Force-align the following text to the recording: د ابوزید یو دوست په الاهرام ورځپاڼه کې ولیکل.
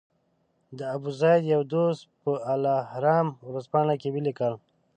د 0.77 0.79
ابوزید 0.95 1.41
یو 1.53 1.61
دوست 1.73 2.01
په 2.23 2.31
الاهرام 2.53 3.27
ورځپاڼه 3.49 3.95
کې 4.01 4.09
ولیکل. 4.15 4.53